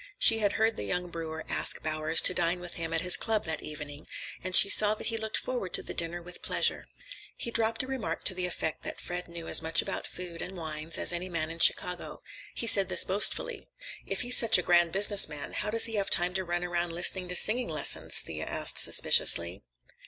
She 0.17 0.39
had 0.39 0.53
heard 0.53 0.77
the 0.77 0.83
young 0.83 1.11
brewer 1.11 1.43
ask 1.47 1.83
Bowers 1.83 2.21
to 2.23 2.33
dine 2.33 2.59
with 2.59 2.73
him 2.73 2.91
at 2.91 3.01
his 3.01 3.15
club 3.15 3.43
that 3.45 3.61
evening, 3.61 4.07
and 4.43 4.55
she 4.55 4.67
saw 4.67 4.95
that 4.95 5.05
he 5.13 5.17
looked 5.17 5.37
forward 5.37 5.73
to 5.73 5.83
the 5.83 5.93
dinner 5.93 6.23
with 6.23 6.41
pleasure. 6.41 6.87
He 7.37 7.51
dropped 7.51 7.83
a 7.83 7.85
remark 7.87 8.23
to 8.23 8.33
the 8.33 8.47
effect 8.47 8.81
that 8.81 8.99
Fred 8.99 9.27
knew 9.27 9.47
as 9.47 9.61
much 9.61 9.79
about 9.79 10.07
food 10.07 10.41
and 10.41 10.57
wines 10.57 10.97
as 10.97 11.13
any 11.13 11.29
man 11.29 11.51
in 11.51 11.59
Chicago. 11.59 12.23
He 12.55 12.65
said 12.65 12.89
this 12.89 13.03
boastfully. 13.03 13.67
"If 14.03 14.21
he's 14.21 14.35
such 14.37 14.57
a 14.57 14.63
grand 14.63 14.91
business 14.91 15.29
man, 15.29 15.53
how 15.53 15.69
does 15.69 15.85
he 15.85 15.93
have 15.97 16.09
time 16.09 16.33
to 16.33 16.43
run 16.43 16.63
around 16.63 16.91
listening 16.93 17.27
to 17.29 17.35
singing 17.35 17.69
lessons?" 17.69 18.17
Thea 18.21 18.45
asked 18.47 18.79
suspiciously. 18.79 19.61